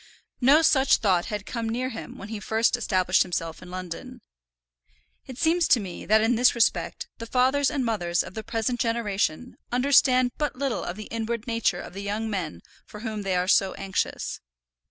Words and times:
No 0.41 0.63
such 0.63 0.97
thought 0.97 1.25
had 1.25 1.45
come 1.45 1.69
near 1.69 1.89
him 1.89 2.17
when 2.17 2.29
he 2.29 2.39
first 2.39 2.75
established 2.75 3.21
himself 3.21 3.61
in 3.61 3.69
London. 3.69 4.21
It 5.27 5.37
seems 5.37 5.67
to 5.67 5.79
me 5.79 6.07
that 6.07 6.21
in 6.21 6.33
this 6.33 6.55
respect 6.55 7.07
the 7.19 7.27
fathers 7.27 7.69
and 7.69 7.85
mothers 7.85 8.23
of 8.23 8.33
the 8.33 8.41
present 8.43 8.79
generation 8.79 9.57
understand 9.71 10.31
but 10.39 10.55
little 10.55 10.83
of 10.83 10.95
the 10.95 11.05
inward 11.11 11.45
nature 11.45 11.81
of 11.81 11.93
the 11.93 12.01
young 12.01 12.31
men 12.31 12.61
for 12.87 13.01
whom 13.01 13.21
they 13.21 13.35
are 13.35 13.47
so 13.47 13.75
anxious. 13.75 14.39